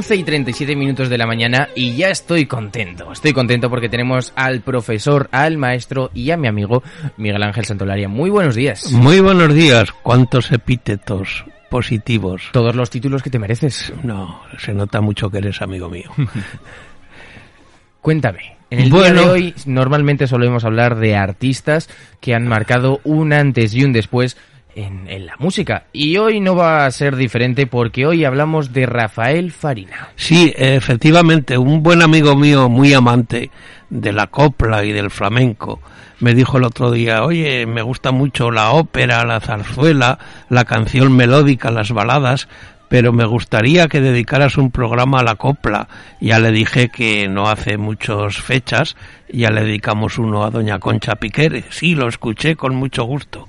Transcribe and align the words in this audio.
11 0.00 0.16
y 0.16 0.24
37 0.24 0.76
minutos 0.76 1.10
de 1.10 1.18
la 1.18 1.26
mañana 1.26 1.68
y 1.74 1.94
ya 1.94 2.08
estoy 2.08 2.46
contento. 2.46 3.12
Estoy 3.12 3.34
contento 3.34 3.68
porque 3.68 3.90
tenemos 3.90 4.32
al 4.34 4.62
profesor, 4.62 5.28
al 5.30 5.58
maestro 5.58 6.10
y 6.14 6.30
a 6.30 6.38
mi 6.38 6.48
amigo 6.48 6.82
Miguel 7.18 7.42
Ángel 7.42 7.66
Santolaria. 7.66 8.08
Muy 8.08 8.30
buenos 8.30 8.54
días. 8.54 8.90
Muy 8.92 9.20
buenos 9.20 9.52
días. 9.52 9.92
¿Cuántos 9.92 10.52
epítetos 10.52 11.44
positivos? 11.68 12.48
Todos 12.50 12.74
los 12.74 12.88
títulos 12.88 13.22
que 13.22 13.28
te 13.28 13.38
mereces. 13.38 13.92
No, 14.02 14.40
se 14.56 14.72
nota 14.72 15.02
mucho 15.02 15.28
que 15.28 15.36
eres 15.36 15.60
amigo 15.60 15.90
mío. 15.90 16.10
Cuéntame. 18.00 18.56
En 18.70 18.78
el 18.78 18.90
día 18.90 19.12
de 19.12 19.20
hoy 19.20 19.54
normalmente 19.66 20.26
solemos 20.26 20.64
hablar 20.64 20.96
de 20.96 21.14
artistas 21.14 21.90
que 22.20 22.34
han 22.34 22.48
marcado 22.48 23.00
un 23.04 23.34
antes 23.34 23.74
y 23.74 23.84
un 23.84 23.92
después 23.92 24.38
en, 24.74 25.26
la 25.26 25.34
música. 25.38 25.84
Y 25.92 26.16
hoy 26.16 26.40
no 26.40 26.54
va 26.54 26.86
a 26.86 26.90
ser 26.90 27.16
diferente 27.16 27.66
porque 27.66 28.06
hoy 28.06 28.24
hablamos 28.24 28.72
de 28.72 28.86
Rafael 28.86 29.52
Farina. 29.52 30.08
Sí, 30.16 30.52
efectivamente, 30.56 31.58
un 31.58 31.82
buen 31.82 32.02
amigo 32.02 32.36
mío, 32.36 32.68
muy 32.68 32.94
amante 32.94 33.50
de 33.90 34.12
la 34.12 34.28
copla 34.28 34.84
y 34.84 34.92
del 34.92 35.10
flamenco, 35.10 35.80
me 36.20 36.34
dijo 36.34 36.58
el 36.58 36.64
otro 36.64 36.90
día, 36.90 37.24
oye, 37.24 37.66
me 37.66 37.82
gusta 37.82 38.12
mucho 38.12 38.50
la 38.50 38.72
ópera, 38.72 39.24
la 39.24 39.40
zarzuela, 39.40 40.18
la 40.48 40.64
canción 40.64 41.16
melódica, 41.16 41.70
las 41.70 41.90
baladas, 41.92 42.46
pero 42.90 43.12
me 43.12 43.24
gustaría 43.24 43.88
que 43.88 44.00
dedicaras 44.00 44.58
un 44.58 44.70
programa 44.70 45.20
a 45.20 45.22
la 45.22 45.36
copla. 45.36 45.88
Ya 46.20 46.40
le 46.40 46.50
dije 46.50 46.88
que 46.88 47.28
no 47.28 47.48
hace 47.48 47.78
muchas 47.78 48.36
fechas, 48.36 48.96
ya 49.32 49.50
le 49.50 49.62
dedicamos 49.62 50.18
uno 50.18 50.44
a 50.44 50.50
doña 50.50 50.78
Concha 50.78 51.14
Piquere. 51.14 51.64
Sí, 51.70 51.94
lo 51.94 52.08
escuché 52.08 52.56
con 52.56 52.74
mucho 52.74 53.04
gusto 53.04 53.46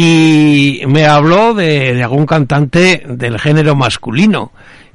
y 0.00 0.82
me 0.86 1.06
habló 1.06 1.54
de, 1.54 2.00
algún 2.04 2.24
cantante 2.24 3.02
del 3.04 3.36
género 3.40 3.74
masculino 3.74 4.52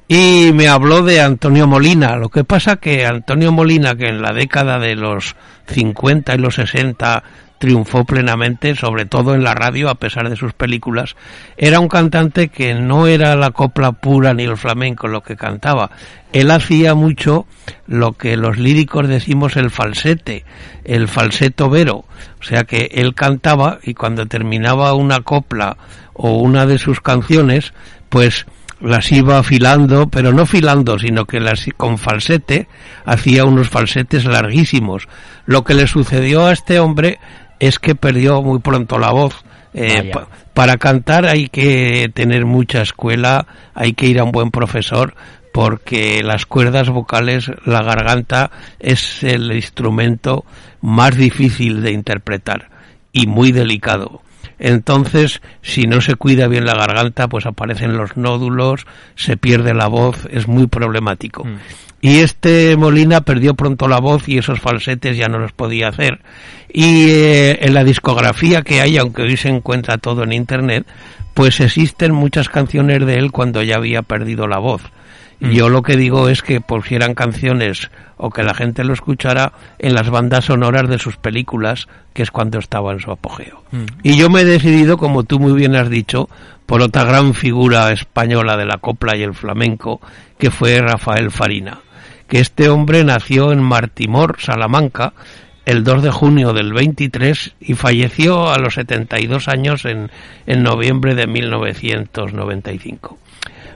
y 0.07 0.51
me 0.53 0.69
habló 0.69 1.01
de 1.01 1.19
Antonio 1.19 1.67
Molina. 1.67 2.15
Lo 2.15 2.29
que 2.29 2.45
pasa 2.45 2.77
que 2.77 3.05
Antonio 3.05 3.51
Molina, 3.51 3.95
que 3.95 4.07
en 4.07 4.21
la 4.21 4.31
década 4.31 4.79
de 4.79 4.95
los 4.95 5.35
50 5.67 6.35
y 6.35 6.37
los 6.37 6.55
60 6.55 7.21
triunfó 7.63 8.03
plenamente, 8.03 8.75
sobre 8.75 9.05
todo 9.05 9.33
en 9.35 9.41
la 9.41 9.53
radio, 9.53 9.89
a 9.89 9.95
pesar 9.95 10.29
de 10.29 10.35
sus 10.35 10.51
películas, 10.51 11.15
era 11.55 11.79
un 11.79 11.87
cantante 11.87 12.49
que 12.49 12.73
no 12.73 13.07
era 13.07 13.37
la 13.37 13.51
copla 13.51 13.93
pura 13.93 14.33
ni 14.33 14.43
el 14.43 14.57
flamenco 14.57 15.07
lo 15.07 15.21
que 15.23 15.37
cantaba. 15.37 15.89
Él 16.33 16.51
hacía 16.51 16.93
mucho 16.93 17.47
lo 17.87 18.17
que 18.17 18.35
los 18.35 18.57
líricos 18.57 19.07
decimos 19.07 19.55
el 19.55 19.71
falsete, 19.71 20.43
el 20.83 21.07
falseto 21.07 21.69
vero. 21.69 22.03
O 22.41 22.43
sea 22.43 22.65
que 22.65 22.89
él 22.95 23.15
cantaba 23.15 23.79
y 23.81 23.93
cuando 23.93 24.25
terminaba 24.25 24.93
una 24.93 25.21
copla 25.21 25.77
o 26.11 26.39
una 26.39 26.65
de 26.65 26.79
sus 26.79 26.99
canciones, 26.99 27.71
pues 28.09 28.45
las 28.81 29.09
iba 29.13 29.37
afilando, 29.37 30.09
pero 30.09 30.33
no 30.33 30.45
filando, 30.45 30.99
sino 30.99 31.23
que 31.23 31.39
las 31.39 31.65
con 31.77 31.97
falsete 31.97 32.67
hacía 33.05 33.45
unos 33.45 33.69
falsetes 33.69 34.25
larguísimos. 34.25 35.07
Lo 35.45 35.63
que 35.63 35.73
le 35.73 35.87
sucedió 35.87 36.45
a 36.45 36.51
este 36.51 36.81
hombre 36.81 37.19
es 37.59 37.79
que 37.79 37.95
perdió 37.95 38.41
muy 38.41 38.59
pronto 38.59 38.97
la 38.97 39.11
voz. 39.11 39.43
Eh, 39.73 40.11
para 40.53 40.77
cantar 40.77 41.25
hay 41.25 41.47
que 41.47 42.11
tener 42.13 42.45
mucha 42.45 42.81
escuela, 42.81 43.47
hay 43.73 43.93
que 43.93 44.05
ir 44.05 44.19
a 44.19 44.23
un 44.23 44.31
buen 44.31 44.51
profesor, 44.51 45.15
porque 45.53 46.21
las 46.23 46.45
cuerdas 46.45 46.89
vocales, 46.89 47.51
la 47.65 47.83
garganta 47.83 48.51
es 48.79 49.23
el 49.23 49.51
instrumento 49.51 50.45
más 50.81 51.15
difícil 51.15 51.81
de 51.81 51.91
interpretar 51.91 52.69
y 53.11 53.27
muy 53.27 53.51
delicado. 53.51 54.22
Entonces, 54.59 55.41
si 55.61 55.83
no 55.83 56.01
se 56.01 56.15
cuida 56.15 56.47
bien 56.47 56.65
la 56.65 56.75
garganta, 56.75 57.27
pues 57.27 57.45
aparecen 57.45 57.97
los 57.97 58.17
nódulos, 58.17 58.85
se 59.15 59.37
pierde 59.37 59.73
la 59.73 59.87
voz, 59.87 60.27
es 60.31 60.47
muy 60.47 60.67
problemático. 60.67 61.43
Mm. 61.45 61.57
Y 62.01 62.19
este 62.19 62.75
Molina 62.75 63.21
perdió 63.21 63.53
pronto 63.53 63.87
la 63.87 63.99
voz 63.99 64.27
y 64.27 64.37
esos 64.37 64.59
falsetes 64.59 65.15
ya 65.15 65.29
no 65.29 65.39
los 65.39 65.53
podía 65.53 65.87
hacer. 65.87 66.19
Y 66.67 67.09
eh, 67.09 67.59
en 67.61 67.73
la 67.73 67.85
discografía 67.85 68.61
que 68.61 68.81
hay, 68.81 68.97
aunque 68.97 69.21
hoy 69.21 69.37
se 69.37 69.47
encuentra 69.49 69.97
todo 69.97 70.23
en 70.23 70.33
Internet, 70.33 70.85
pues 71.33 71.61
existen 71.61 72.13
muchas 72.13 72.49
canciones 72.49 73.05
de 73.05 73.15
él 73.15 73.31
cuando 73.31 73.63
ya 73.63 73.77
había 73.77 74.01
perdido 74.01 74.47
la 74.47 74.59
voz. 74.59 74.81
Mm. 75.43 75.51
Yo 75.51 75.69
lo 75.69 75.83
que 75.83 75.95
digo 75.95 76.29
es 76.29 76.41
que 76.41 76.61
pusieran 76.61 77.13
canciones 77.13 77.91
o 78.17 78.31
que 78.31 78.43
la 78.43 78.55
gente 78.55 78.83
lo 78.83 78.93
escuchara 78.93 79.53
en 79.77 79.93
las 79.93 80.09
bandas 80.09 80.45
sonoras 80.45 80.89
de 80.89 80.97
sus 80.97 81.17
películas, 81.17 81.87
que 82.13 82.23
es 82.23 82.31
cuando 82.31 82.57
estaba 82.57 82.91
en 82.91 82.99
su 82.99 83.11
apogeo. 83.11 83.63
Mm. 83.71 83.85
Y 84.01 84.17
yo 84.17 84.29
me 84.29 84.41
he 84.41 84.45
decidido, 84.45 84.97
como 84.97 85.23
tú 85.23 85.39
muy 85.39 85.53
bien 85.53 85.75
has 85.75 85.89
dicho, 85.89 86.27
por 86.65 86.81
otra 86.81 87.03
gran 87.03 87.35
figura 87.35 87.91
española 87.91 88.57
de 88.57 88.65
la 88.65 88.77
copla 88.77 89.15
y 89.15 89.21
el 89.21 89.35
flamenco, 89.35 90.01
que 90.39 90.49
fue 90.49 90.81
Rafael 90.81 91.29
Farina 91.29 91.79
que 92.27 92.39
este 92.39 92.67
hombre 92.69 93.03
nació 93.03 93.51
en 93.51 93.61
Martimor, 93.61 94.37
Salamanca, 94.39 95.13
el 95.65 95.83
2 95.83 96.01
de 96.03 96.09
junio 96.11 96.53
del 96.53 96.73
23 96.73 97.55
y 97.59 97.75
falleció 97.75 98.51
a 98.51 98.57
los 98.57 98.73
72 98.73 99.47
años 99.47 99.85
en, 99.85 100.09
en 100.45 100.63
noviembre 100.63 101.13
de 101.15 101.27
1995. 101.27 103.19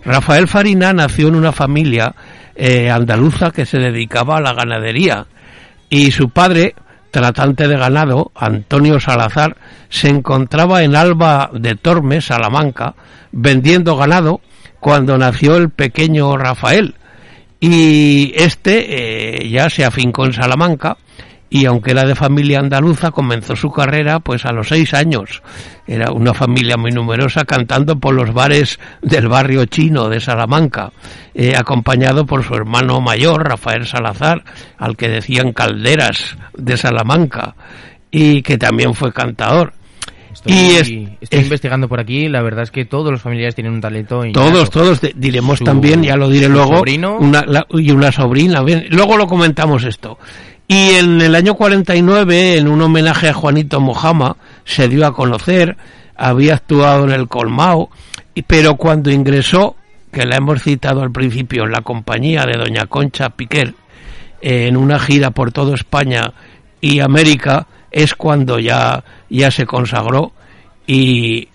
Rafael 0.08 0.48
Farina 0.48 0.94
nació 0.94 1.28
en 1.28 1.36
una 1.36 1.52
familia 1.52 2.16
eh, 2.56 2.90
andaluza 2.90 3.52
que 3.52 3.66
se 3.66 3.78
dedicaba 3.78 4.38
a 4.38 4.42
la 4.42 4.54
ganadería. 4.54 5.26
Y 5.90 6.12
su 6.12 6.30
padre, 6.30 6.76
tratante 7.12 7.68
de 7.68 7.78
ganado, 7.78 8.32
Antonio 8.34 9.02
Salazar, 9.02 9.58
se 9.90 10.08
encontraba 10.08 10.84
en 10.84 10.96
Alba 10.96 11.50
de 11.54 11.76
Tormes, 11.76 12.24
Salamanca, 12.24 12.96
vendiendo 13.34 13.98
ganado 13.98 14.40
cuando 14.80 15.18
nació 15.18 15.58
el 15.58 15.72
pequeño 15.72 16.38
Rafael, 16.38 16.96
y 17.60 18.32
este 18.38 19.42
eh, 19.42 19.50
ya 19.50 19.70
se 19.70 19.84
afincó 19.84 20.26
en 20.26 20.32
Salamanca 20.32 20.96
y 21.50 21.66
aunque 21.66 21.92
era 21.92 22.04
de 22.06 22.16
familia 22.16 22.60
andaluza, 22.60 23.12
comenzó 23.12 23.56
su 23.56 23.72
carrera 23.72 24.20
pues 24.20 24.46
a 24.46 24.52
los 24.52 24.68
seis 24.68 24.94
años. 24.94 25.42
Era 25.88 26.12
una 26.12 26.34
familia 26.34 26.76
muy 26.78 26.92
numerosa 26.92 27.46
cantando 27.46 27.98
por 28.00 28.14
los 28.14 28.34
bares 28.34 28.80
del 29.02 29.28
barrio 29.30 29.66
chino 29.66 30.10
de 30.10 30.20
Salamanca, 30.20 30.92
eh, 31.34 31.56
acompañado 31.56 32.26
por 32.26 32.44
su 32.44 32.54
hermano 32.56 33.00
mayor, 33.00 33.48
Rafael 33.48 33.86
Salazar, 33.86 34.44
al 34.78 34.98
que 34.98 35.08
decían 35.08 35.54
Calderas 35.54 36.36
de 36.58 36.76
Salamanca, 36.76 37.56
y 38.12 38.42
que 38.42 38.58
también 38.58 38.94
fue 38.94 39.14
cantador. 39.14 39.74
Estoy, 40.34 40.54
Y 40.54 40.66
es- 40.76 40.82
estoy 41.22 41.40
es- 41.40 41.44
investigando 41.46 41.88
por 41.88 42.00
aquí, 42.00 42.28
la 42.30 42.42
verdad 42.44 42.64
es 42.64 42.72
que 42.72 42.86
todos 42.86 43.10
los 43.12 43.22
familiares 43.22 43.56
tienen 43.56 43.74
un 43.74 43.82
talento 43.82 44.22
Todos, 44.34 44.50
innato. 44.52 44.70
todos 44.70 45.02
de- 45.02 45.14
diremos 45.16 45.58
Su- 45.60 45.64
también, 45.64 46.04
ya 46.04 46.16
lo 46.16 46.30
diré 46.30 46.48
luego, 46.48 46.78
sobrino. 46.78 47.18
una, 47.18 47.44
la- 47.48 47.66
y 47.72 47.90
una 47.92 48.12
sobrina. 48.12 48.62
bien, 48.62 48.86
luego 48.92 49.18
lo 49.18 49.26
comentamos 49.26 49.84
esto. 49.84 50.20
Y 50.68 50.96
en 50.96 51.22
el 51.22 51.34
año 51.36 51.56
49, 51.56 52.58
en 52.58 52.68
un 52.68 52.82
homenaje 52.82 53.30
a 53.30 53.34
Juanito 53.34 53.80
Mojama, 53.80 54.36
se 54.66 54.90
dio 54.90 55.06
a 55.06 55.14
conocer, 55.14 55.78
había 56.16 56.56
actuado 56.56 57.06
en 57.06 57.12
el 57.12 57.30
Colmao, 57.30 57.90
pero 58.46 58.76
cuando 58.76 59.10
ingresó, 59.10 59.76
que 60.12 60.26
la 60.26 60.38
hemos 60.38 60.62
citado 60.62 61.02
al 61.02 61.12
principio, 61.12 61.64
en 61.64 61.72
la 61.72 61.82
compañía 61.82 62.46
de 62.46 62.58
doña 62.58 62.86
Concha 62.88 63.30
Piquer, 63.30 63.76
en 64.42 64.76
una 64.76 65.00
gira 65.00 65.32
por 65.32 65.54
toda 65.54 65.76
España 65.76 66.34
y 66.82 67.00
América, 67.00 67.68
es 67.90 68.14
cuando 68.14 68.60
ya, 68.60 69.04
ya 69.30 69.52
se 69.52 69.66
consagró 69.66 70.34
y 70.86 71.48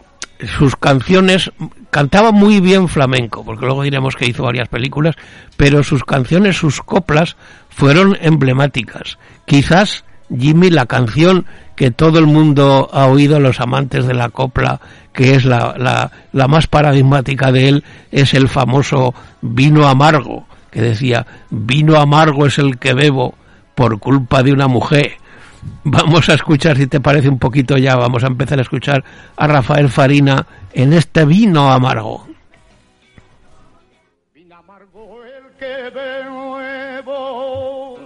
sus 0.47 0.77
canciones 0.77 1.51
cantaba 1.91 2.33
muy 2.33 2.61
bien 2.61 2.89
flamenco, 2.89 3.45
porque 3.45 3.67
luego 3.67 3.83
diremos 3.83 4.17
que 4.17 4.27
hizo 4.27 4.45
varias 4.45 4.69
películas, 4.69 5.17
pero 5.57 5.83
sus 5.83 6.05
canciones, 6.05 6.57
sus 6.57 6.81
coplas 6.81 7.37
fueron 7.69 8.17
emblemáticas. 8.21 9.19
Quizás 9.45 10.05
Jimmy 10.37 10.71
la 10.71 10.87
canción 10.87 11.47
que 11.77 11.91
todo 11.91 12.19
el 12.19 12.27
mundo 12.27 12.89
ha 12.93 13.07
oído, 13.07 13.41
los 13.41 13.61
amantes 13.61 14.07
de 14.07 14.15
la 14.15 14.29
copla, 14.29 14.81
que 15.13 15.35
es 15.35 15.45
la, 15.45 15.75
la, 15.79 16.11
la 16.33 16.49
más 16.49 16.67
paradigmática 16.67 17.53
de 17.53 17.69
él, 17.69 17.85
es 18.11 18.35
el 18.35 18.49
famoso 18.49 19.15
vino 19.41 19.87
amargo, 19.87 20.47
que 20.71 20.81
decía, 20.81 21.27
vino 21.51 21.97
amargo 21.97 22.47
es 22.47 22.59
el 22.59 22.79
que 22.79 22.95
bebo 22.95 23.35
por 23.75 23.99
culpa 23.99 24.43
de 24.43 24.53
una 24.53 24.69
mujer. 24.69 25.13
Vamos 25.85 26.29
a 26.29 26.35
escuchar, 26.35 26.77
si 26.77 26.87
te 26.87 27.01
parece 27.01 27.29
un 27.29 27.39
poquito 27.39 27.77
ya, 27.77 27.97
vamos 27.97 28.23
a 28.25 28.29
empezar 28.29 28.59
a 28.59 28.63
escuchar 28.63 29.05
a 29.37 29.47
Rafael 29.47 29.89
Farina 29.89 30.47
en 30.73 30.93
este 30.93 31.25
vino 31.25 31.73
amargo. 31.73 32.27
Vino 34.35 34.57
amargo 34.57 35.25
el 35.25 35.45
que 35.59 35.91
bebo. 35.91 37.99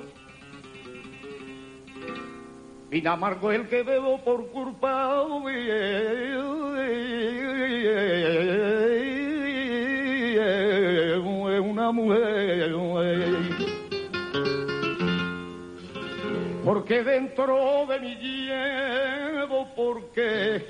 Vino 2.91 3.11
amargo 3.11 3.53
el 3.53 3.69
que 3.69 3.82
bebo 3.82 4.19
por 4.25 4.47
culpa 4.49 5.23
de 5.44 6.56
Porque 16.66 17.04
dentro 17.04 17.86
de 17.86 18.00
mi 18.00 18.16
llevo, 18.16 19.68
porque 19.76 20.66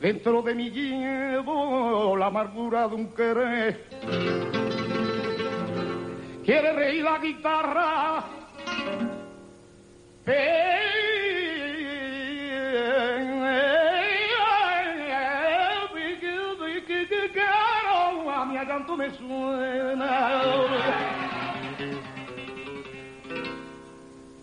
Dentro 0.00 0.42
de 0.42 0.54
mí 0.54 0.70
llevo 0.70 2.16
la 2.16 2.26
amargura 2.26 2.86
de 2.86 2.94
un 2.94 3.08
querer. 3.08 3.84
Quiere 6.44 6.72
reír 6.72 7.02
la 7.02 7.18
guitarra. 7.18 8.24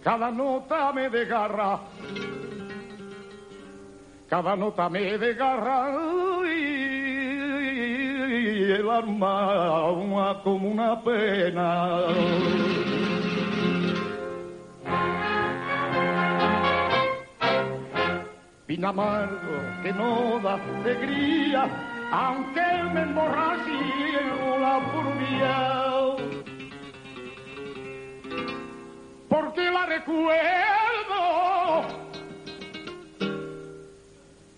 Cada 0.07 0.31
nota 0.31 0.93
me 0.93 1.09
desgarra 1.09 1.81
cada 4.29 4.55
nota 4.55 4.87
me 4.89 5.17
desgarra 5.17 5.89
y 6.45 6.55
el 8.71 8.89
alma 8.89 10.41
como 10.45 10.69
una 10.69 11.01
pena. 11.01 11.97
Vino 18.65 18.87
amargo 18.87 19.57
que 19.83 19.91
no 19.91 20.39
da 20.41 20.53
alegría, 20.55 21.67
aunque 22.13 22.83
me 22.93 23.01
emborrache 23.01 23.79
la 24.61 24.79
furia. 24.91 25.96
Recuerdo 29.87 30.67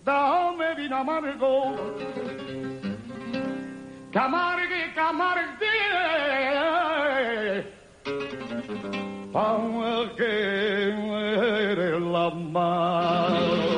dame 0.04 0.74
vino 0.76 0.96
amargo, 0.98 1.76
que 4.12 4.20
amargue, 4.20 4.94
que 4.94 5.00
amargue, 5.00 5.76
para 9.32 10.16
que 10.18 10.30
la 12.14 12.30
mano. 12.32 13.69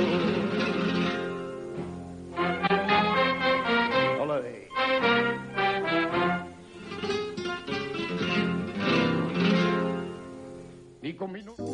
Minutos. 11.29 11.65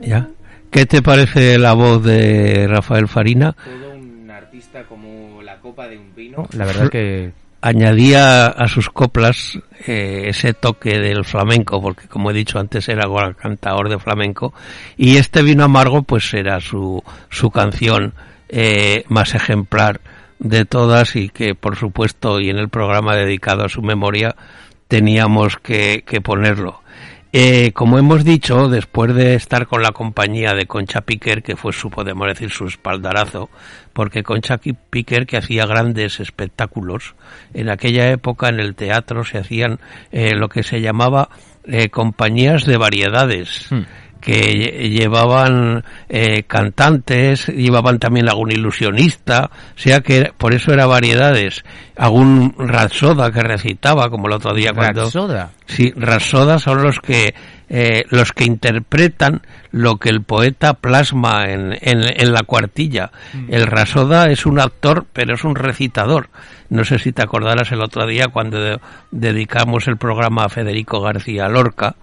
¿Ya? 0.00 0.28
¿Qué 0.70 0.86
te 0.86 1.02
parece 1.02 1.58
la 1.58 1.72
voz 1.72 2.02
de 2.04 2.66
Rafael 2.68 3.08
Farina? 3.08 3.52
Todo 3.52 3.94
un 3.94 4.30
artista 4.30 4.84
como 4.84 5.42
la 5.42 5.58
copa 5.58 5.88
de 5.88 5.98
un 5.98 6.14
vino. 6.14 6.48
La 6.52 6.64
verdad 6.64 6.84
es 6.84 6.90
que 6.90 7.32
Añadía 7.62 8.46
a 8.46 8.68
sus 8.68 8.88
coplas 8.88 9.58
eh, 9.86 10.24
ese 10.28 10.54
toque 10.54 10.98
del 10.98 11.26
flamenco, 11.26 11.82
porque 11.82 12.08
como 12.08 12.30
he 12.30 12.34
dicho 12.34 12.58
antes 12.58 12.88
era 12.88 13.04
cantador 13.36 13.90
de 13.90 13.98
flamenco, 13.98 14.54
y 14.96 15.18
este 15.18 15.42
vino 15.42 15.64
amargo 15.64 16.02
pues 16.02 16.32
era 16.32 16.58
su, 16.60 17.02
su 17.28 17.50
canción 17.50 18.14
eh, 18.48 19.04
más 19.08 19.34
ejemplar 19.34 20.00
de 20.38 20.64
todas 20.64 21.16
y 21.16 21.28
que 21.28 21.54
por 21.54 21.76
supuesto 21.76 22.40
y 22.40 22.48
en 22.48 22.56
el 22.56 22.70
programa 22.70 23.14
dedicado 23.14 23.66
a 23.66 23.68
su 23.68 23.82
memoria 23.82 24.34
teníamos 24.88 25.58
que, 25.58 26.02
que 26.06 26.22
ponerlo. 26.22 26.80
Eh, 27.32 27.70
como 27.72 27.98
hemos 27.98 28.24
dicho, 28.24 28.68
después 28.68 29.14
de 29.14 29.34
estar 29.34 29.66
con 29.68 29.82
la 29.82 29.92
compañía 29.92 30.52
de 30.52 30.66
Concha 30.66 31.02
Piquer, 31.02 31.42
que 31.42 31.54
fue 31.54 31.72
su, 31.72 31.88
podemos 31.88 32.26
decir, 32.26 32.50
su 32.50 32.66
espaldarazo, 32.66 33.50
porque 33.92 34.24
Concha 34.24 34.58
Piquer, 34.58 35.26
que 35.26 35.36
hacía 35.36 35.64
grandes 35.64 36.18
espectáculos, 36.18 37.14
en 37.54 37.70
aquella 37.70 38.08
época 38.10 38.48
en 38.48 38.58
el 38.58 38.74
teatro 38.74 39.24
se 39.24 39.38
hacían 39.38 39.78
eh, 40.10 40.34
lo 40.34 40.48
que 40.48 40.64
se 40.64 40.80
llamaba 40.80 41.28
eh, 41.64 41.88
compañías 41.88 42.64
de 42.64 42.76
variedades. 42.76 43.68
Hmm. 43.70 43.82
Que 44.20 44.52
lle- 44.52 44.88
llevaban 44.90 45.84
eh, 46.08 46.42
cantantes, 46.44 47.46
llevaban 47.48 47.98
también 47.98 48.28
algún 48.28 48.50
ilusionista, 48.52 49.50
o 49.52 49.78
sea 49.78 50.00
que 50.00 50.30
por 50.36 50.54
eso 50.54 50.72
era 50.72 50.86
variedades, 50.86 51.64
algún 51.96 52.54
rapsoda 52.58 53.30
que 53.32 53.40
recitaba, 53.42 54.10
como 54.10 54.26
el 54.28 54.34
otro 54.34 54.54
día 54.54 54.72
cuando... 54.74 55.02
Rapsoda. 55.04 55.50
Sí, 55.66 55.92
Rasoda 55.96 56.58
son 56.58 56.82
los 56.82 56.98
que 57.00 57.34
eh, 57.72 58.02
los 58.10 58.32
que 58.32 58.44
interpretan 58.44 59.42
lo 59.70 59.98
que 59.98 60.08
el 60.08 60.22
poeta 60.24 60.74
plasma 60.74 61.44
en, 61.44 61.72
en, 61.80 62.02
en 62.02 62.32
la 62.32 62.42
cuartilla. 62.42 63.12
El 63.48 63.68
Rasoda 63.68 64.28
es 64.28 64.44
un 64.46 64.58
actor, 64.58 65.06
pero 65.12 65.34
es 65.34 65.44
un 65.44 65.54
recitador. 65.54 66.28
No 66.68 66.82
sé 66.82 66.98
si 66.98 67.12
te 67.12 67.22
acordarás 67.22 67.70
el 67.70 67.80
otro 67.80 68.04
día 68.08 68.26
cuando 68.26 68.60
de- 68.60 68.80
dedicamos 69.12 69.86
el 69.86 69.96
programa 69.96 70.46
a 70.46 70.48
Federico 70.48 71.00
García 71.00 71.48
Lorca, 71.48 71.94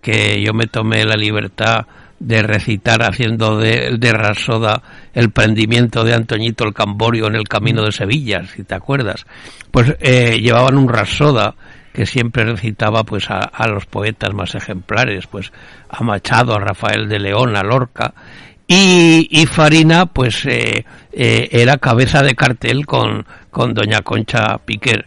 que 0.00 0.42
yo 0.42 0.52
me 0.52 0.66
tomé 0.66 1.04
la 1.04 1.16
libertad 1.16 1.86
de 2.18 2.42
recitar 2.42 3.02
haciendo 3.02 3.58
de, 3.58 3.96
de 3.98 4.12
Rasoda 4.12 4.82
el 5.14 5.30
prendimiento 5.30 6.04
de 6.04 6.14
Antoñito 6.14 6.64
el 6.64 6.74
Camborio 6.74 7.26
en 7.26 7.34
el 7.34 7.48
camino 7.48 7.82
de 7.82 7.92
Sevilla, 7.92 8.42
si 8.54 8.62
te 8.62 8.74
acuerdas. 8.74 9.26
Pues 9.70 9.96
eh, 10.00 10.38
llevaban 10.40 10.76
un 10.76 10.88
Rasoda 10.88 11.54
que 11.92 12.06
siempre 12.06 12.44
recitaba 12.44 13.04
pues 13.04 13.30
a, 13.30 13.38
a 13.38 13.66
los 13.68 13.86
poetas 13.86 14.32
más 14.34 14.54
ejemplares, 14.54 15.26
pues 15.26 15.52
a 15.88 16.04
Machado, 16.04 16.54
a 16.54 16.60
Rafael 16.60 17.08
de 17.08 17.18
León, 17.18 17.56
a 17.56 17.62
Lorca, 17.62 18.14
y, 18.66 19.26
y 19.30 19.46
Farina 19.46 20.06
pues 20.06 20.46
eh, 20.46 20.84
eh, 21.12 21.48
era 21.50 21.78
cabeza 21.78 22.22
de 22.22 22.36
cartel 22.36 22.86
con, 22.86 23.26
con 23.50 23.74
doña 23.74 24.02
Concha 24.02 24.58
Piquer. 24.64 25.06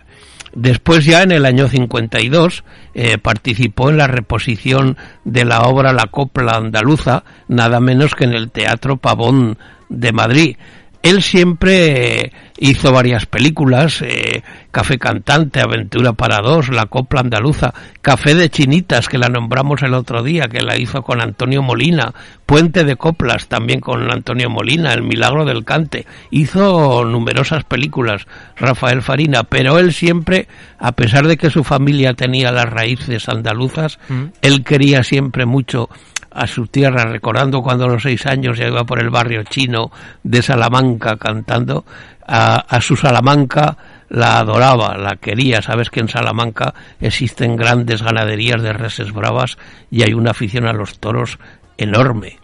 Después 0.55 1.05
ya 1.05 1.23
en 1.23 1.31
el 1.31 1.45
año 1.45 1.67
52 1.67 2.63
eh, 2.93 3.17
participó 3.17 3.89
en 3.89 3.97
la 3.97 4.07
reposición 4.07 4.97
de 5.23 5.45
la 5.45 5.61
obra 5.61 5.93
La 5.93 6.07
Copla 6.07 6.57
Andaluza, 6.57 7.23
nada 7.47 7.79
menos 7.79 8.13
que 8.13 8.25
en 8.25 8.33
el 8.33 8.51
Teatro 8.51 8.97
Pavón 8.97 9.57
de 9.89 10.11
Madrid. 10.11 10.57
Él 11.03 11.21
siempre 11.21 12.31
hizo 12.57 12.91
varias 12.93 13.25
películas, 13.25 14.01
eh, 14.01 14.41
Café 14.71 14.97
Cantante, 14.97 15.59
Aventura 15.59 16.13
para 16.13 16.37
dos, 16.37 16.69
La 16.69 16.85
Copla 16.85 17.19
Andaluza, 17.19 17.73
Café 18.01 18.33
de 18.35 18.49
Chinitas, 18.49 19.09
que 19.09 19.17
la 19.17 19.27
nombramos 19.27 19.83
el 19.83 19.93
otro 19.93 20.23
día, 20.23 20.45
que 20.47 20.61
la 20.61 20.77
hizo 20.77 21.01
con 21.01 21.21
Antonio 21.21 21.61
Molina, 21.61 22.13
Puente 22.45 22.85
de 22.85 22.95
Coplas, 22.95 23.47
también 23.47 23.81
con 23.81 24.09
Antonio 24.11 24.49
Molina, 24.49 24.93
El 24.93 25.03
Milagro 25.03 25.43
del 25.45 25.65
Cante. 25.65 26.05
Hizo 26.31 27.03
numerosas 27.05 27.65
películas, 27.65 28.25
Rafael 28.55 29.01
Farina, 29.01 29.43
pero 29.43 29.79
él 29.79 29.91
siempre, 29.93 30.47
a 30.79 30.93
pesar 30.93 31.27
de 31.27 31.35
que 31.37 31.49
su 31.49 31.63
familia 31.65 32.13
tenía 32.13 32.51
las 32.51 32.69
raíces 32.69 33.27
andaluzas, 33.27 33.99
Mm. 34.07 34.23
él 34.41 34.63
quería 34.63 35.03
siempre 35.03 35.45
mucho 35.45 35.89
a 36.33 36.47
su 36.47 36.67
tierra, 36.67 37.05
recordando 37.05 37.61
cuando 37.61 37.85
a 37.85 37.89
los 37.89 38.03
seis 38.03 38.25
años 38.25 38.57
ya 38.57 38.67
iba 38.67 38.83
por 38.83 38.99
el 38.99 39.09
barrio 39.09 39.43
chino 39.43 39.91
de 40.23 40.41
Salamanca 40.41 41.17
cantando, 41.17 41.85
a, 42.25 42.55
a 42.55 42.81
su 42.81 42.95
Salamanca 42.95 43.77
la 44.09 44.39
adoraba, 44.39 44.97
la 44.97 45.15
quería. 45.15 45.61
Sabes 45.61 45.89
que 45.89 45.99
en 45.99 46.07
Salamanca 46.07 46.73
existen 46.99 47.55
grandes 47.55 48.01
ganaderías 48.01 48.61
de 48.61 48.73
reses 48.73 49.11
bravas 49.11 49.57
y 49.89 50.03
hay 50.03 50.13
una 50.13 50.31
afición 50.31 50.67
a 50.67 50.73
los 50.73 50.99
toros 50.99 51.39
enorme. 51.77 52.39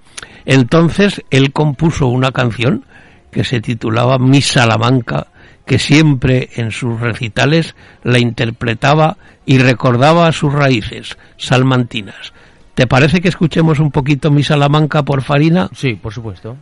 Entonces 0.46 1.24
él 1.30 1.52
compuso 1.52 2.08
una 2.08 2.32
canción 2.32 2.86
que 3.32 3.44
se 3.44 3.62
titulaba 3.62 4.18
Mi 4.18 4.42
Salamanca, 4.42 5.28
que 5.66 5.78
siempre 5.78 6.50
en 6.56 6.72
sus 6.72 7.00
recitales 7.00 7.76
la 8.04 8.20
interpretaba 8.20 9.18
y 9.46 9.60
recordaba 9.60 10.32
sus 10.32 10.52
raíces 10.52 11.18
salmantinas. 11.38 12.34
¿Te 12.80 12.88
parece 12.88 13.20
que 13.20 13.28
escuchemos 13.28 13.80
un 13.80 13.92
poquito 13.92 14.32
Mi 14.32 14.42
Salamanca 14.42 15.04
por 15.04 15.22
Farina? 15.22 15.70
Sí, 15.74 15.96
por 15.96 16.14
supuesto. 16.14 16.56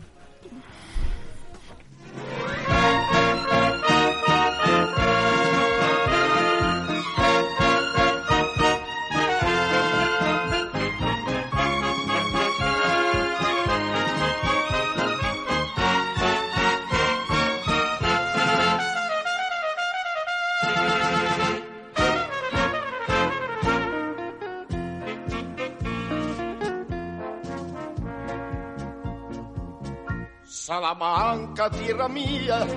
Salamanca, 30.68 31.70
tierra 31.70 32.10
mía, 32.10 32.68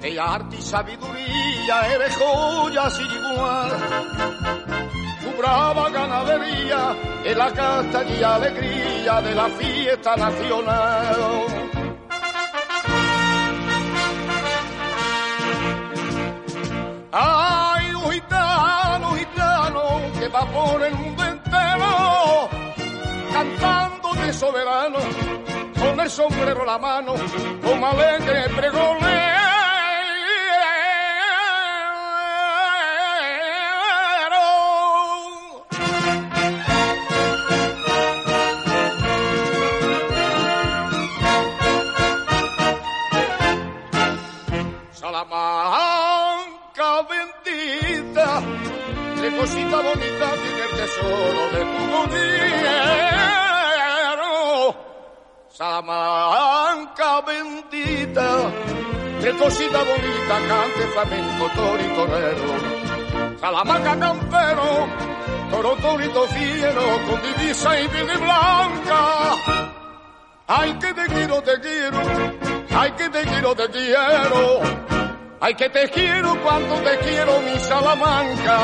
de 0.00 0.18
arte 0.18 0.56
y 0.56 0.60
sabiduría, 0.60 1.94
eres 1.94 2.16
joya 2.16 2.90
sin 2.90 3.06
igual. 3.06 3.70
Tu 5.22 5.40
brava 5.40 5.88
ganadería 5.88 6.96
es 7.24 7.36
la 7.36 7.52
casta 7.52 8.02
y 8.02 8.22
alegría 8.24 9.20
de 9.20 9.34
la 9.36 9.48
fiesta 9.50 10.16
nacional. 10.16 11.46
Ay, 17.12 17.94
un 17.94 18.10
gitano, 18.10 19.14
gitano, 19.14 19.82
que 20.18 20.26
va 20.26 20.44
por 20.46 20.82
el 20.82 20.94
mundo 20.96 21.24
entero, 21.24 22.48
cantando 23.32 24.14
de 24.14 24.32
soberano, 24.32 24.98
con 25.88 26.00
el 26.00 26.10
sombrero 26.10 26.64
la 26.64 26.78
mano, 26.78 27.14
con 27.62 27.82
alegre 27.82 28.48
pregonero. 28.54 29.37
Qué 59.28 59.36
cosita 59.36 59.78
bonita 59.84 60.38
cante 60.48 60.86
flamenco, 60.92 61.48
toro 61.54 61.82
y 61.82 61.88
torero. 61.94 63.38
Salamanca 63.40 63.98
campero, 63.98 64.88
toro, 65.50 65.76
torito 65.76 66.26
fiero, 66.28 66.82
con 67.08 67.20
divisa 67.22 67.80
y 67.80 67.86
verde 67.88 68.16
blanca. 68.16 69.34
Ay, 70.46 70.72
que 70.74 70.94
te 70.94 71.06
quiero, 71.06 71.42
te 71.42 71.60
quiero, 71.60 72.00
ay, 72.70 72.92
que 72.92 73.08
te 73.10 73.22
quiero, 73.22 73.54
te 73.54 73.68
quiero. 73.68 74.60
Ay, 75.40 75.54
que 75.54 75.68
te 75.68 75.88
quiero 75.90 76.34
cuando 76.42 76.74
te 76.76 76.98
quiero, 76.98 77.40
mi 77.42 77.56
Salamanca. 77.60 78.58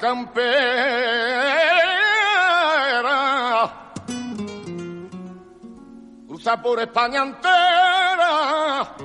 Campera. 0.00 0.40
Cruza 6.26 6.62
por 6.62 6.80
España 6.80 7.22
entera. 7.22 8.96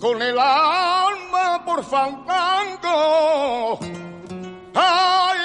Con 0.00 0.20
el 0.20 0.38
alma 0.38 1.64
por 1.64 1.84
fandango. 1.84 3.78
Ay, 4.74 5.38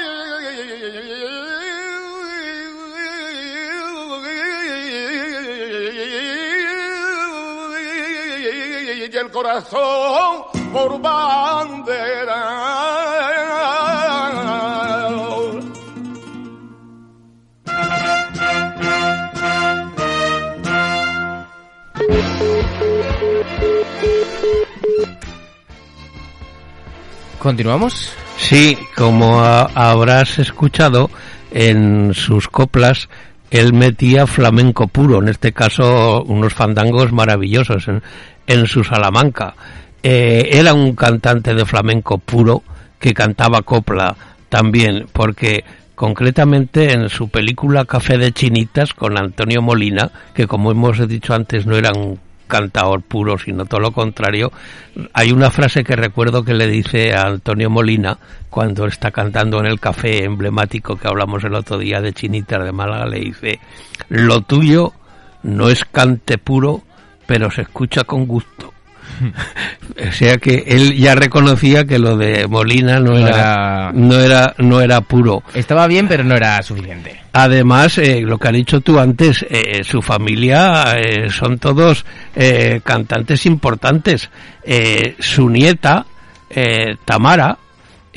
y 9.12 9.18
el 9.18 9.32
corazón 9.32 10.46
por 10.74 11.00
bandera. 11.00 12.75
¿Continuamos? 27.46 28.12
Sí, 28.38 28.76
como 28.96 29.40
habrás 29.40 30.40
escuchado 30.40 31.12
en 31.52 32.16
sus 32.16 32.48
coplas, 32.48 33.08
él 33.52 33.72
metía 33.72 34.26
flamenco 34.26 34.88
puro, 34.88 35.22
en 35.22 35.30
este 35.30 35.52
caso 35.52 36.24
unos 36.24 36.56
fandangos 36.56 37.12
maravillosos 37.12 37.88
en, 37.88 38.02
en 38.48 38.66
su 38.66 38.84
Salamanca. 38.84 39.54
Eh, 40.02 40.50
era 40.54 40.74
un 40.74 40.96
cantante 40.96 41.54
de 41.54 41.68
flamenco 41.68 42.18
puro 42.18 42.64
que 42.98 43.14
cantaba 43.14 43.62
copla 43.62 44.16
también, 44.50 45.06
porque 45.14 45.64
concretamente 45.94 46.94
en 46.94 47.10
su 47.10 47.30
película 47.30 47.86
Café 47.86 48.18
de 48.18 48.32
Chinitas 48.32 48.96
con 48.96 49.20
Antonio 49.20 49.62
Molina, 49.62 50.10
que 50.34 50.48
como 50.48 50.72
hemos 50.72 51.08
dicho 51.08 51.36
antes 51.36 51.68
no 51.68 51.76
era 51.76 51.92
un 51.92 52.25
cantador 52.48 53.02
puro, 53.02 53.38
sino 53.38 53.66
todo 53.66 53.80
lo 53.80 53.92
contrario, 53.92 54.52
hay 55.14 55.32
una 55.32 55.50
frase 55.50 55.84
que 55.84 55.96
recuerdo 55.96 56.44
que 56.44 56.54
le 56.54 56.68
dice 56.68 57.14
a 57.14 57.24
Antonio 57.24 57.70
Molina 57.70 58.18
cuando 58.50 58.86
está 58.86 59.12
cantando 59.12 59.60
en 59.60 59.66
el 59.66 59.80
café 59.80 60.24
emblemático 60.24 60.96
que 60.96 61.08
hablamos 61.08 61.44
el 61.44 61.56
otro 61.56 61.78
día 61.78 62.02
de 62.02 62.14
Chinitas 62.14 62.64
de 62.64 62.72
Málaga, 62.72 63.06
le 63.06 63.20
dice, 63.20 63.60
lo 64.10 64.42
tuyo 64.42 64.94
no 65.44 65.70
es 65.70 65.86
cante 65.86 66.38
puro, 66.38 66.84
pero 67.26 67.52
se 67.52 67.64
escucha 67.64 68.04
con 68.04 68.26
gusto. 68.26 68.75
o 70.10 70.12
sea 70.12 70.38
que 70.38 70.64
él 70.68 70.96
ya 70.96 71.16
reconocía 71.16 71.86
que 71.86 72.00
lo 72.00 72.18
de 72.18 72.48
Molina 72.48 73.00
no, 73.00 73.12
No 73.12 73.18
era, 73.20 73.28
era- 73.30 73.92
no 73.94 74.20
era 74.20 74.54
no 74.58 74.82
era 74.82 75.02
puro. 75.02 75.44
Estaba 75.54 75.88
bien, 75.88 76.08
pero 76.08 76.24
no 76.24 76.36
era 76.36 76.62
suficiente. 76.64 77.20
Además, 77.34 77.98
eh, 77.98 78.22
lo 78.22 78.38
que 78.38 78.48
has 78.48 78.54
dicho 78.54 78.82
tú 78.82 79.00
antes, 79.00 79.46
eh, 79.50 79.84
su 79.84 80.02
familia 80.02 80.96
eh, 80.98 81.30
son 81.30 81.58
todos 81.60 82.06
eh, 82.36 82.80
cantantes 82.84 83.46
importantes. 83.46 84.30
Su 85.20 85.50
nieta, 85.50 86.06
eh, 86.50 86.96
Tamara, 87.06 87.58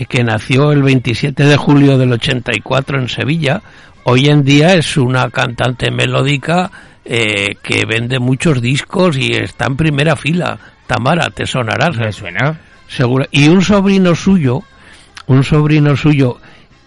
que 0.08 0.22
nació 0.22 0.70
el 0.72 0.82
27 0.82 1.44
de 1.44 1.56
julio 1.56 1.98
del 1.98 2.12
84 2.12 3.00
en 3.00 3.08
Sevilla, 3.08 3.60
hoy 4.04 4.28
en 4.28 4.44
día 4.44 4.74
es 4.74 4.96
una 4.96 5.28
cantante 5.30 5.90
melódica 5.90 6.70
eh, 7.04 7.56
que 7.62 7.84
vende 7.84 8.18
muchos 8.20 8.60
discos 8.62 9.16
y 9.18 9.32
está 9.32 9.66
en 9.66 9.76
primera 9.76 10.14
fila. 10.14 10.58
Tamara, 10.88 11.30
te 11.30 11.46
sonarás. 11.46 11.96
¿Me 11.96 12.10
suena? 12.10 12.58
Seguro. 12.88 13.26
Y 13.30 13.48
un 13.48 13.62
sobrino 13.62 14.16
suyo, 14.16 14.62
un 15.26 15.44
sobrino 15.44 15.94
suyo, 15.96 16.38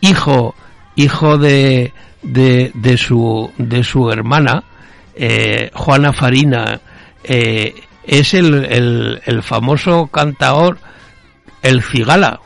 hijo, 0.02 0.56
hijo 0.96 1.38
de, 1.38 1.94
de, 2.24 2.72
de 2.74 2.98
su, 2.98 3.52
de 3.58 3.84
su 3.84 4.12
hermana, 4.12 4.64
eh, 5.16 5.70
Juana 5.74 6.12
Farina, 6.12 6.82
eh, 7.24 7.76
es 8.04 8.34
el, 8.34 8.66
el, 8.66 9.22
el 9.26 9.44
famoso 9.44 10.08
cantaor 10.08 10.80
El 11.62 11.84
Cigala. 11.84 12.40